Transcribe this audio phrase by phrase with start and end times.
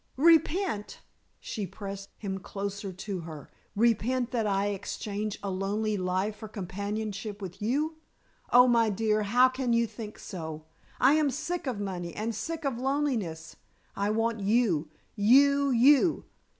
[0.17, 1.01] "Repent!"
[1.39, 3.51] She pressed him closer to her.
[3.75, 7.97] "Repent that I exchange a lonely life for companionship with you?
[8.51, 10.65] Oh, my dear, how can you think so?
[10.99, 13.57] I am sick of money and sick of loneliness.
[13.95, 16.25] I want you, you, you!